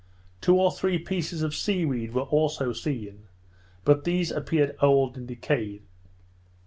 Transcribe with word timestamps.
Two 0.41 0.55
or 0.59 0.71
three 0.71 0.97
pieces 0.97 1.43
of 1.43 1.53
seaweed 1.53 2.11
were 2.11 2.23
also 2.23 2.73
seen, 2.73 3.27
but 3.85 4.03
these 4.03 4.31
appeared 4.31 4.75
old 4.81 5.15
and 5.15 5.27
decayed. 5.27 5.83